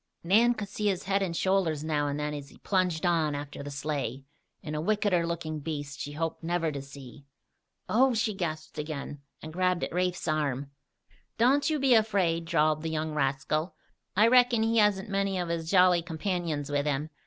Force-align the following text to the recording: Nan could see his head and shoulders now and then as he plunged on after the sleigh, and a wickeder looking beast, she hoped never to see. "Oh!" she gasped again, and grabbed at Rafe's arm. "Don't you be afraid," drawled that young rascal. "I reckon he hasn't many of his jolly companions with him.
Nan 0.23 0.55
could 0.55 0.67
see 0.67 0.87
his 0.87 1.03
head 1.03 1.21
and 1.21 1.37
shoulders 1.37 1.83
now 1.83 2.07
and 2.07 2.19
then 2.19 2.33
as 2.33 2.49
he 2.49 2.57
plunged 2.57 3.05
on 3.05 3.35
after 3.35 3.61
the 3.61 3.69
sleigh, 3.69 4.23
and 4.63 4.75
a 4.75 4.81
wickeder 4.81 5.27
looking 5.27 5.59
beast, 5.59 5.99
she 6.01 6.13
hoped 6.13 6.43
never 6.43 6.71
to 6.71 6.81
see. 6.81 7.27
"Oh!" 7.87 8.15
she 8.15 8.33
gasped 8.33 8.79
again, 8.79 9.21
and 9.43 9.53
grabbed 9.53 9.83
at 9.83 9.93
Rafe's 9.93 10.27
arm. 10.27 10.71
"Don't 11.37 11.69
you 11.69 11.77
be 11.77 11.93
afraid," 11.93 12.45
drawled 12.45 12.81
that 12.81 12.89
young 12.89 13.13
rascal. 13.13 13.75
"I 14.15 14.25
reckon 14.27 14.63
he 14.63 14.77
hasn't 14.79 15.07
many 15.07 15.37
of 15.37 15.49
his 15.49 15.69
jolly 15.69 16.01
companions 16.01 16.71
with 16.71 16.87
him. 16.87 17.11